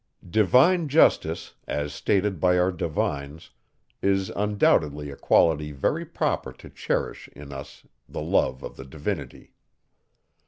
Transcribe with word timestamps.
Divine 0.31 0.87
justice, 0.87 1.53
as 1.67 1.93
stated 1.93 2.39
by 2.39 2.57
our 2.57 2.71
divines, 2.71 3.51
is 4.01 4.31
undoubtedly 4.31 5.11
a 5.11 5.15
quality 5.15 5.71
very 5.71 6.07
proper 6.07 6.51
to 6.53 6.71
cherish 6.71 7.27
in 7.35 7.53
us 7.53 7.85
the 8.09 8.19
love 8.23 8.63
of 8.63 8.77
the 8.77 8.83
Divinity. 8.85 9.53